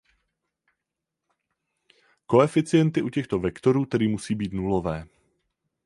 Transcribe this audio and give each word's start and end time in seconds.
Koeficienty 2.25 3.01
u 3.01 3.09
těchto 3.09 3.39
vektorů 3.39 3.85
tedy 3.85 4.07
musí 4.07 4.35
být 4.35 4.53
nulové. 4.53 5.07